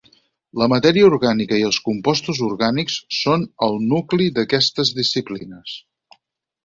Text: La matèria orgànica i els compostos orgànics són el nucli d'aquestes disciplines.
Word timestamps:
La 0.59 0.67
matèria 0.71 1.09
orgànica 1.09 1.59
i 1.63 1.65
els 1.67 1.77
compostos 1.89 2.41
orgànics 2.47 2.95
són 3.17 3.45
el 3.67 3.77
nucli 3.93 4.31
d'aquestes 4.39 4.93
disciplines. 5.03 5.79